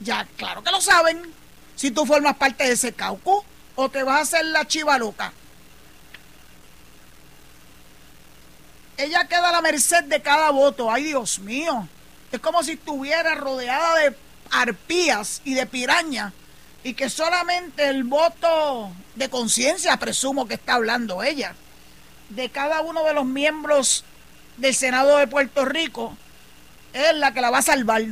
[0.00, 1.22] Ya, claro que lo saben.
[1.74, 3.44] Si tú formas parte de ese caucus
[3.80, 5.32] o te vas a hacer la chiva loca.
[8.96, 10.90] Ella queda a la merced de cada voto.
[10.90, 11.86] Ay, Dios mío.
[12.32, 14.16] Es como si estuviera rodeada de
[14.50, 16.32] arpías y de pirañas
[16.82, 21.54] y que solamente el voto de conciencia, presumo que está hablando ella,
[22.30, 24.02] de cada uno de los miembros
[24.56, 26.18] del Senado de Puerto Rico,
[26.92, 28.02] es la que la va a salvar.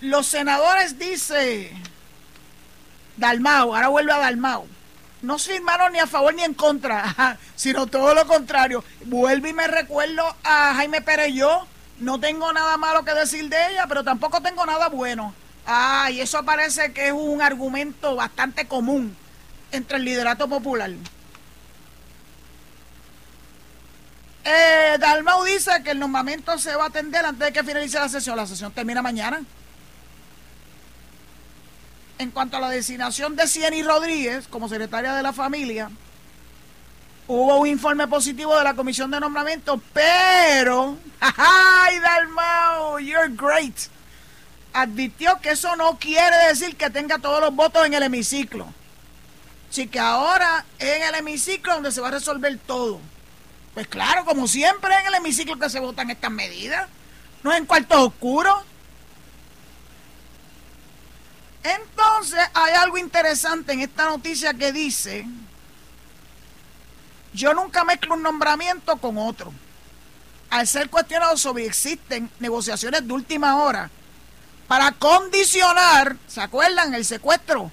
[0.00, 1.72] Los senadores, dice
[3.16, 4.66] Dalmao, ahora vuelve a Dalmao,
[5.22, 8.84] no firmaron ni a favor ni en contra, sino todo lo contrario.
[9.06, 11.66] Vuelve y me recuerdo a Jaime Pérez yo,
[11.98, 15.34] no tengo nada malo que decir de ella, pero tampoco tengo nada bueno.
[15.66, 19.16] Ah, y eso parece que es un argumento bastante común
[19.72, 20.90] entre el liderato popular.
[24.44, 28.08] Eh, Dalmau dice que el nombramiento se va a atender antes de que finalice la
[28.08, 28.36] sesión.
[28.36, 29.42] La sesión termina mañana.
[32.18, 35.90] En cuanto a la designación de Cieny Rodríguez como secretaria de la familia,
[37.26, 42.98] hubo un informe positivo de la comisión de nombramiento, pero, ¡ay, Dalmao!
[42.98, 43.74] You're great.
[44.72, 48.66] Advirtió que eso no quiere decir que tenga todos los votos en el hemiciclo.
[49.70, 53.00] Así que ahora es en el hemiciclo donde se va a resolver todo.
[53.74, 56.88] Pues claro, como siempre en el hemiciclo que se votan estas medidas,
[57.42, 58.56] no es en cuartos oscuros.
[61.68, 65.26] Entonces hay algo interesante en esta noticia que dice,
[67.34, 69.52] yo nunca mezclo un nombramiento con otro.
[70.50, 73.90] Al ser cuestionado sobre existen negociaciones de última hora
[74.66, 76.94] para condicionar, ¿se acuerdan?
[76.94, 77.70] El secuestro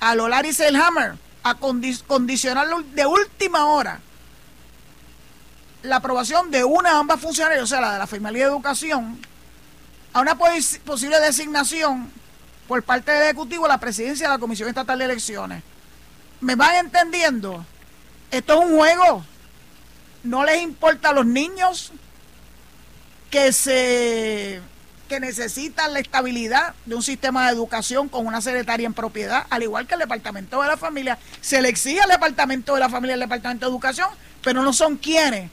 [0.00, 4.00] a Lolari Selhammer, a condicionarlo de última hora
[5.82, 9.20] la aprobación de una ambas funcionarias, o sea, la de la Fiscalía de Educación,
[10.12, 12.12] a una posible designación
[12.68, 15.62] por parte del Ejecutivo la presidencia de la Comisión Estatal de Elecciones.
[16.40, 17.64] ¿Me van entendiendo?
[18.30, 19.24] Esto es un juego.
[20.22, 21.92] No les importa a los niños
[23.30, 24.60] que se
[25.08, 29.62] que necesitan la estabilidad de un sistema de educación con una secretaria en propiedad, al
[29.62, 31.18] igual que el Departamento de la Familia.
[31.40, 34.10] Se le exige al Departamento de la Familia el Departamento de Educación,
[34.42, 35.50] pero no son quienes,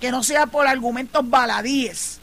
[0.00, 2.18] que no sea por argumentos baladíes,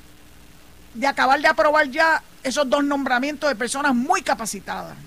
[0.95, 4.97] de acabar de aprobar ya esos dos nombramientos de personas muy capacitadas.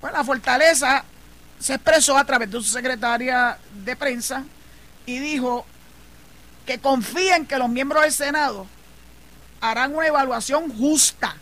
[0.00, 1.04] Pues la fortaleza
[1.58, 4.44] se expresó a través de su secretaria de prensa
[5.06, 5.64] y dijo
[6.66, 8.66] que confía en que los miembros del Senado
[9.60, 11.36] harán una evaluación justa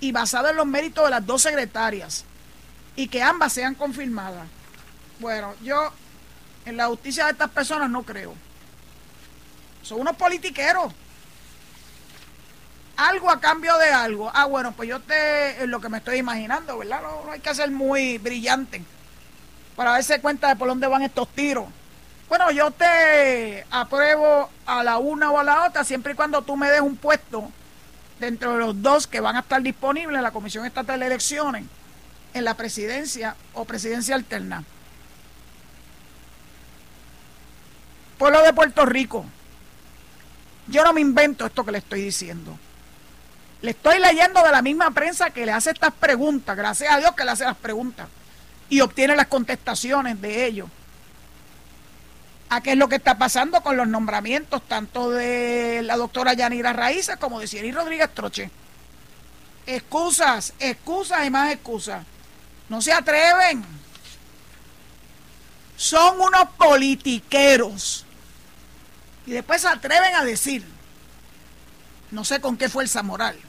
[0.00, 2.24] y basada en los méritos de las dos secretarias
[2.96, 4.46] y que ambas sean confirmadas.
[5.18, 5.90] Bueno, yo
[6.66, 8.34] en la justicia de estas personas no creo.
[9.82, 10.92] Son unos politiqueros
[12.96, 14.30] algo a cambio de algo.
[14.34, 17.02] Ah, bueno, pues yo te, lo que me estoy imaginando, ¿verdad?
[17.02, 18.82] No, hay que ser muy brillante
[19.76, 21.66] para darse cuenta de por dónde van estos tiros.
[22.28, 26.56] Bueno, yo te apruebo a la una o a la otra siempre y cuando tú
[26.56, 27.50] me des un puesto
[28.18, 31.64] dentro de los dos que van a estar disponibles en la Comisión Estatal de Elecciones,
[32.32, 34.64] en la presidencia o presidencia alterna.
[38.18, 39.24] Pueblo de Puerto Rico,
[40.68, 42.58] yo no me invento esto que le estoy diciendo.
[43.64, 47.12] Le estoy leyendo de la misma prensa que le hace estas preguntas, gracias a Dios
[47.14, 48.08] que le hace las preguntas
[48.68, 50.68] y obtiene las contestaciones de ellos.
[52.50, 56.74] ¿A qué es lo que está pasando con los nombramientos tanto de la doctora Yanira
[56.74, 58.50] Raíces como de Siri Rodríguez Troche?
[59.66, 62.04] Excusas, excusas y más excusas.
[62.68, 63.64] No se atreven.
[65.74, 68.04] Son unos politiqueros.
[69.24, 70.66] Y después se atreven a decir,
[72.10, 73.40] no sé con qué fuerza moral,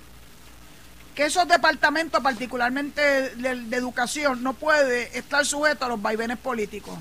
[1.15, 3.01] que esos departamentos, particularmente
[3.35, 6.99] de, educación, no puede estar sujetos a los vaivenes políticos.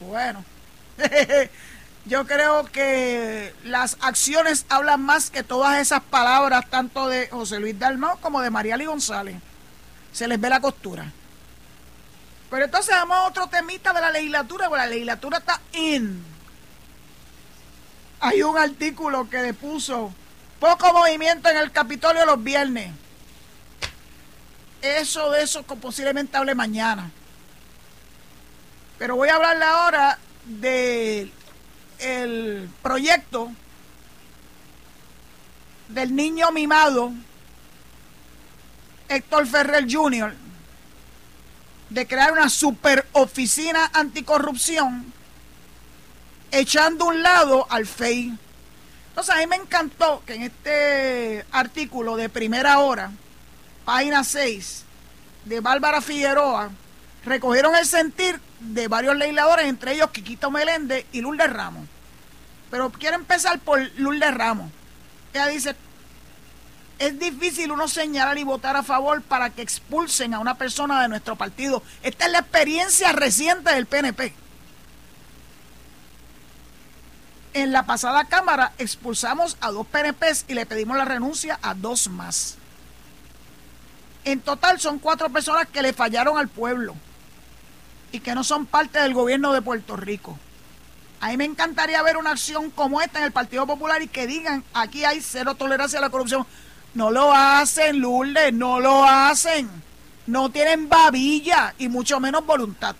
[0.00, 0.44] Bueno,
[2.06, 7.76] yo creo que las acciones hablan más que todas esas palabras, tanto de José Luis
[7.76, 9.36] Dalmau como de Mariali González.
[10.12, 11.10] Se les ve la costura.
[12.50, 16.24] Pero entonces vamos a otro temita de la legislatura, porque la legislatura está in.
[18.20, 20.14] Hay un artículo que le puso
[20.60, 22.92] poco movimiento en el Capitolio los viernes
[24.84, 27.10] eso de eso posiblemente hable mañana.
[28.98, 31.32] Pero voy a hablarle ahora del
[31.98, 33.50] el proyecto
[35.88, 37.12] del niño mimado
[39.08, 40.34] Héctor Ferrer Jr.
[41.90, 45.12] de crear una super oficina anticorrupción
[46.50, 48.36] echando un lado al FEI.
[49.08, 53.12] Entonces a mí me encantó que en este artículo de primera hora
[53.84, 54.84] página 6
[55.44, 56.70] de Bárbara Figueroa,
[57.24, 61.86] recogieron el sentir de varios legisladores, entre ellos Quiquito Meléndez y Lourdes Ramos.
[62.70, 64.70] Pero quiero empezar por Lourdes Ramos.
[65.32, 65.76] Ella dice,
[66.98, 71.08] es difícil uno señalar y votar a favor para que expulsen a una persona de
[71.08, 71.82] nuestro partido.
[72.02, 74.32] Esta es la experiencia reciente del PNP.
[77.52, 82.08] En la pasada Cámara expulsamos a dos PNPs y le pedimos la renuncia a dos
[82.08, 82.56] más.
[84.24, 86.94] En total son cuatro personas que le fallaron al pueblo
[88.10, 90.38] y que no son parte del gobierno de Puerto Rico.
[91.20, 94.26] A mí me encantaría ver una acción como esta en el Partido Popular y que
[94.26, 96.46] digan, aquí hay cero tolerancia a la corrupción.
[96.94, 99.68] No lo hacen, Lourdes, no lo hacen.
[100.26, 102.96] No tienen babilla y mucho menos voluntad.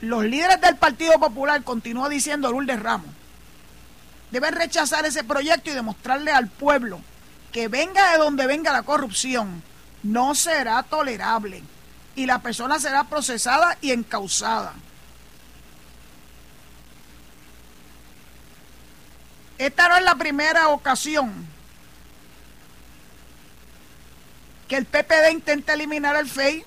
[0.00, 3.10] Los líderes del Partido Popular, continúa diciendo Lourdes Ramos,
[4.30, 7.00] deben rechazar ese proyecto y demostrarle al pueblo
[7.54, 9.62] que venga de donde venga la corrupción,
[10.02, 11.62] no será tolerable
[12.16, 14.74] y la persona será procesada y encausada.
[19.56, 21.46] Esta no es la primera ocasión
[24.66, 26.64] que el PPD intenta eliminar el FEI.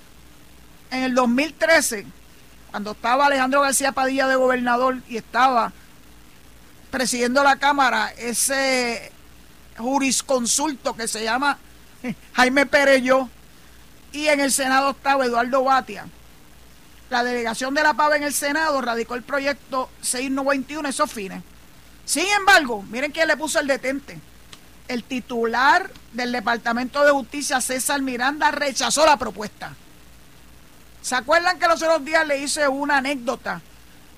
[0.90, 2.08] En el 2013,
[2.72, 5.74] cuando estaba Alejandro García Padilla de gobernador y estaba
[6.92, 9.12] presidiendo la Cámara ese
[9.78, 11.58] jurisconsulto que se llama
[12.34, 13.30] Jaime Perello
[14.12, 16.06] y en el Senado estaba Eduardo Batia.
[17.10, 21.42] La delegación de la PAVA en el Senado radicó el proyecto 691, esos fines.
[22.06, 24.20] Sin embargo, miren quién le puso el detente.
[24.88, 29.74] El titular del Departamento de Justicia, César Miranda, rechazó la propuesta.
[31.02, 33.62] ¿Se acuerdan que los otros días le hice una anécdota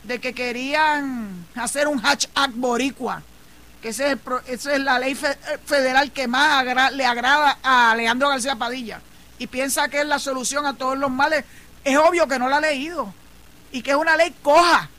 [0.03, 3.21] de que querían hacer un hatch act boricua?
[3.81, 5.15] Que esa es, la ley
[5.65, 9.01] federal que más le agrada a Alejandro García Padilla.
[9.37, 11.45] Y piensa que es la solución a todos los males.
[11.83, 13.13] Es obvio que no la ha leído.
[13.71, 14.89] Y que es una ley coja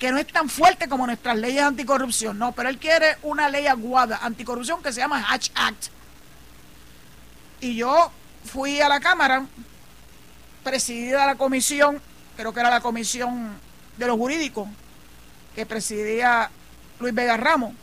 [0.00, 3.66] que no es tan fuerte como nuestras leyes anticorrupción, no, pero él quiere una ley
[3.66, 5.88] aguada anticorrupción que se llama Hatch Act.
[7.60, 8.10] Y yo
[8.46, 9.44] fui a la Cámara,
[10.64, 12.00] presidida la comisión,
[12.34, 13.58] creo que era la comisión
[13.98, 14.66] de los jurídicos,
[15.54, 16.50] que presidía
[16.98, 17.74] Luis Vega Ramos,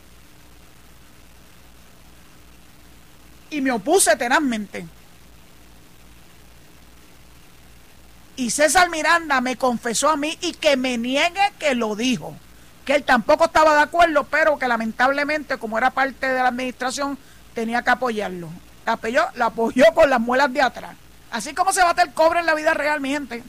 [3.50, 4.86] y me opuse tenazmente.
[8.36, 12.36] Y César Miranda me confesó a mí y que me niegue que lo dijo.
[12.84, 17.18] Que él tampoco estaba de acuerdo, pero que lamentablemente, como era parte de la administración,
[17.52, 18.48] tenía que apoyarlo.
[18.86, 20.94] La apoyó, la apoyó con las muelas de atrás.
[21.30, 23.42] Así como se bate el cobre en la vida real, mi gente.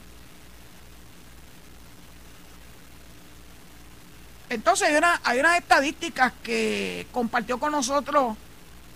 [4.48, 8.36] Entonces hay, una, hay unas estadísticas que compartió con nosotros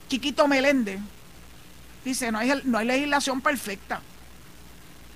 [0.08, 1.00] Chiquito Meléndez.
[2.04, 4.00] Dice, no hay, no hay legislación perfecta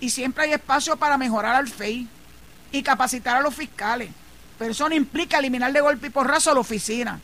[0.00, 2.08] y siempre hay espacio para mejorar al FEI
[2.72, 4.10] y capacitar a los fiscales.
[4.58, 7.20] Pero eso no implica eliminar de golpe y porrazo a la oficina.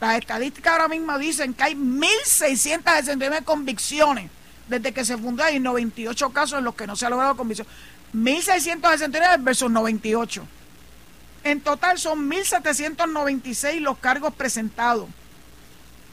[0.00, 4.30] Las estadísticas ahora mismo dicen que hay 1.669 convicciones
[4.68, 7.66] desde que se fundó y 98 casos en los que no se ha logrado convicción.
[8.14, 10.46] 1.669 versus 98.
[11.44, 15.08] En total son 1.796 los cargos presentados.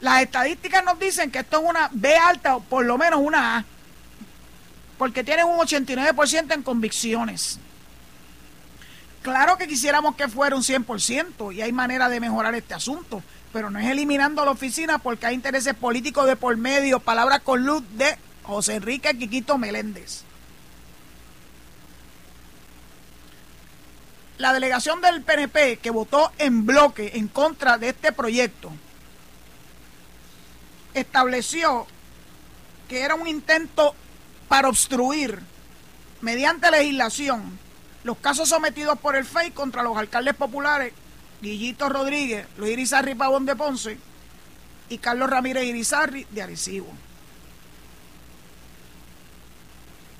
[0.01, 3.57] Las estadísticas nos dicen que esto es una B alta o por lo menos una
[3.57, 3.65] A
[4.97, 7.59] porque tienen un 89% en convicciones.
[9.23, 13.71] Claro que quisiéramos que fuera un 100% y hay manera de mejorar este asunto, pero
[13.71, 17.83] no es eliminando la oficina porque hay intereses políticos de por medio, palabra con luz
[17.93, 20.23] de José Enrique Quiquito Meléndez.
[24.37, 28.71] La delegación del PNP que votó en bloque en contra de este proyecto
[30.93, 31.87] estableció
[32.87, 33.95] que era un intento
[34.47, 35.39] para obstruir
[36.21, 37.59] mediante legislación
[38.03, 40.93] los casos sometidos por el FEI contra los alcaldes populares
[41.41, 43.97] Guillito Rodríguez, Luis Irizarri Pavón de Ponce
[44.89, 46.87] y Carlos Ramírez Irizarri de Arecibo.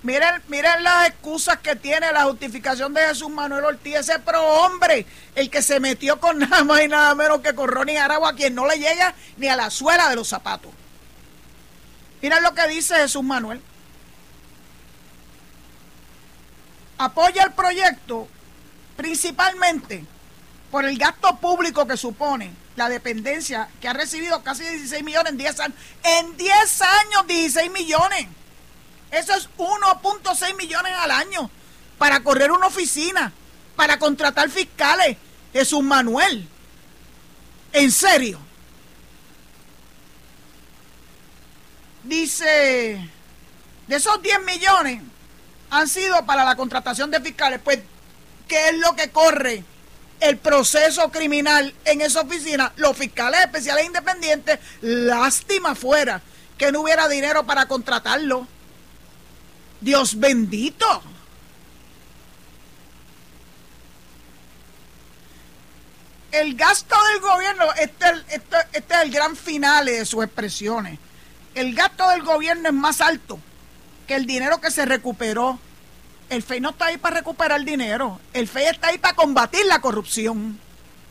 [0.04, 5.06] Miren, miren las excusas que tiene la justificación de Jesús Manuel Ortiz, ese pro hombre,
[5.36, 8.56] el que se metió con nada más y nada menos que con Ronnie Aragua, quien
[8.56, 10.72] no le llega ni a la suela de los zapatos.
[12.22, 13.62] Miren lo que dice Jesús Manuel.
[17.04, 18.28] apoya el proyecto
[18.96, 20.06] principalmente
[20.70, 25.38] por el gasto público que supone la dependencia que ha recibido casi 16 millones en
[25.38, 25.78] 10 años.
[26.04, 28.28] En 10 años 16 millones.
[29.12, 31.50] Eso es 1.6 millones al año
[31.98, 33.32] para correr una oficina,
[33.76, 35.18] para contratar fiscales.
[35.54, 36.48] Jesús Manuel.
[37.74, 38.40] En serio.
[42.04, 43.10] Dice,
[43.88, 45.02] de esos 10 millones,
[45.70, 47.60] han sido para la contratación de fiscales.
[47.64, 47.80] Pues,
[48.48, 49.64] ¿qué es lo que corre?
[50.20, 56.22] El proceso criminal en esa oficina, los fiscales especiales independientes, lástima fuera
[56.58, 58.48] que no hubiera dinero para contratarlo.
[59.82, 60.86] Dios bendito.
[66.32, 70.98] El gasto del gobierno, este, este, este es el gran final de sus expresiones.
[71.56, 73.38] El gasto del gobierno es más alto
[74.16, 75.60] el dinero que se recuperó,
[76.30, 79.82] el FEI no está ahí para recuperar dinero, el FEI está ahí para combatir la
[79.82, 80.60] corrupción,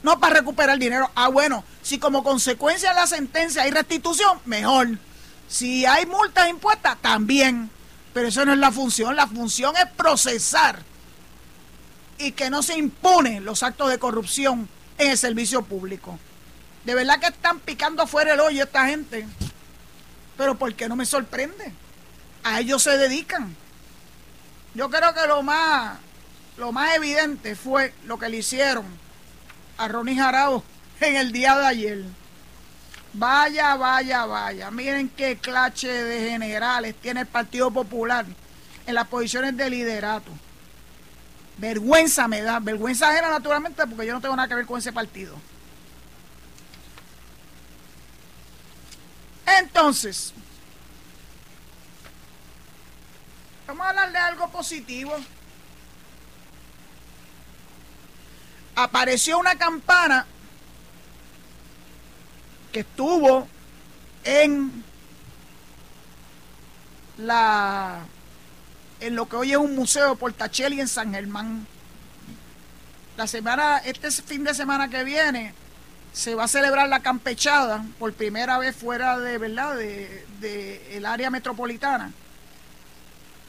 [0.03, 1.11] no para recuperar dinero.
[1.15, 4.89] Ah, bueno, si como consecuencia de la sentencia hay restitución, mejor.
[5.49, 7.71] Si hay multas impuestas, también.
[8.13, 10.83] Pero eso no es la función, la función es procesar
[12.19, 16.19] y que no se imponen los actos de corrupción en el servicio público.
[16.85, 19.27] De verdad que están picando fuera el hoyo esta gente.
[20.37, 21.73] Pero ¿por qué no me sorprende?
[22.43, 23.55] A ellos se dedican.
[24.75, 25.99] Yo creo que lo más,
[26.57, 28.87] lo más evidente fue lo que le hicieron
[29.77, 30.63] a Ronnie Jarabo
[31.01, 32.05] en el día de ayer.
[33.13, 34.71] Vaya, vaya, vaya.
[34.71, 38.25] Miren qué clase de generales tiene el Partido Popular
[38.87, 40.31] en las posiciones de liderato.
[41.59, 44.93] Vergüenza me da, vergüenza ajena naturalmente porque yo no tengo nada que ver con ese
[44.93, 45.37] partido.
[49.59, 50.33] Entonces,
[53.67, 55.15] vamos a hablar de algo positivo.
[58.77, 60.27] Apareció una campana
[62.73, 63.47] que estuvo
[64.25, 64.85] en
[67.19, 68.01] la
[69.01, 71.67] en lo que hoy es un museo Portacelli en San Germán.
[73.17, 75.55] La semana, este fin de semana que viene,
[76.13, 81.31] se va a celebrar la campechada por primera vez fuera de verdad de, el área
[81.31, 82.13] metropolitana.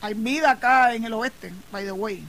[0.01, 2.23] Hay vida acá en el oeste, by the way.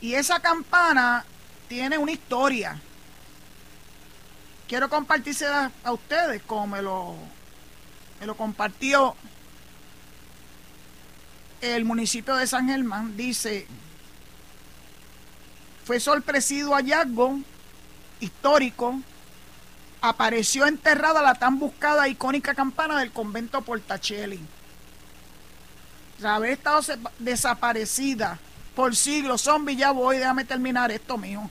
[0.00, 1.24] Y esa campana
[1.68, 2.80] tiene una historia
[4.68, 7.16] quiero compartírsela a ustedes como me lo,
[8.20, 9.16] me lo compartió
[11.60, 13.16] el municipio de San Germán.
[13.16, 13.66] Dice,
[15.84, 17.40] fue sorpresivo hallazgo
[18.20, 19.00] histórico,
[20.00, 24.40] apareció enterrada la tan buscada icónica campana del convento Portacelli.
[26.22, 26.82] Haber estado
[27.18, 28.38] desaparecida
[28.74, 31.48] por siglos, zombie, ya voy, déjame terminar esto mío.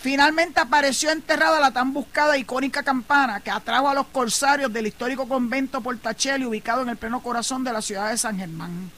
[0.00, 5.28] Finalmente apareció enterrada la tan buscada icónica campana que atrajo a los corsarios del histórico
[5.28, 8.90] convento Portacelli ubicado en el pleno corazón de la ciudad de San Germán.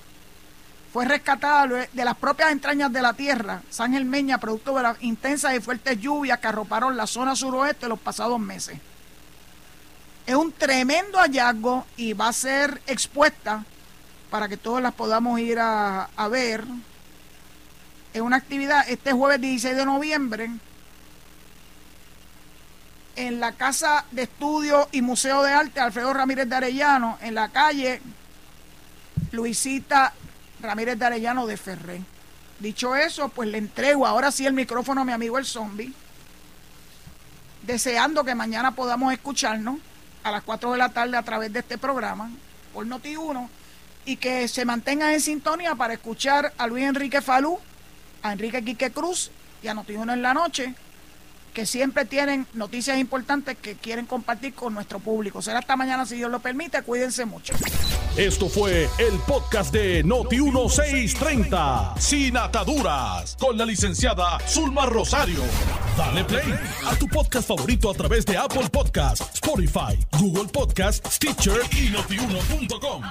[0.92, 5.56] Fue rescatada de las propias entrañas de la tierra San Germeña producto de las intensas
[5.56, 8.78] y fuertes lluvias que arroparon la zona suroeste los pasados meses.
[10.24, 13.64] Es un tremendo hallazgo y va a ser expuesta
[14.30, 16.64] para que todos las podamos ir a, a ver.
[18.14, 20.50] Es una actividad este jueves 16 de noviembre
[23.16, 27.48] en la Casa de Estudio y Museo de Arte Alfredo Ramírez de Arellano, en la
[27.48, 28.00] calle
[29.32, 30.12] Luisita
[30.60, 32.02] Ramírez de Arellano de Ferré.
[32.58, 35.92] Dicho eso, pues le entrego ahora sí el micrófono a mi amigo el zombie,
[37.62, 39.78] deseando que mañana podamos escucharnos
[40.22, 42.30] a las 4 de la tarde a través de este programa
[42.72, 43.48] por Noti1
[44.04, 47.58] y que se mantengan en sintonía para escuchar a Luis Enrique Falú,
[48.22, 49.30] a Enrique Quique Cruz
[49.62, 50.74] y a Noti1 en la noche
[51.52, 55.42] que siempre tienen noticias importantes que quieren compartir con nuestro público.
[55.42, 56.82] Será hasta mañana si Dios lo permite.
[56.82, 57.54] Cuídense mucho.
[58.16, 65.42] Esto fue el podcast de Noti1630, sin ataduras, con la licenciada Zulma Rosario.
[65.96, 66.54] Dale play
[66.86, 73.02] a tu podcast favorito a través de Apple Podcasts, Spotify, Google Podcasts, Stitcher y notiuno.com.